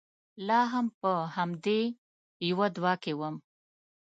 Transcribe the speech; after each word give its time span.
لا 0.47 0.59
هم 0.73 0.87
په 1.01 1.11
همدې 1.35 1.81
يوه 2.49 2.67
دوه 2.75 2.93
کې 3.03 3.13
ووم. 3.15 3.35